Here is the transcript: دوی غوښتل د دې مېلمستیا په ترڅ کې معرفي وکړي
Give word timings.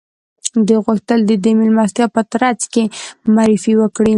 دوی 0.67 0.79
غوښتل 0.85 1.19
د 1.29 1.31
دې 1.43 1.51
مېلمستیا 1.59 2.05
په 2.15 2.21
ترڅ 2.33 2.59
کې 2.73 2.83
معرفي 3.35 3.73
وکړي 3.77 4.09